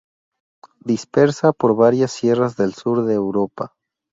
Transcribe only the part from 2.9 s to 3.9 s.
de Europa.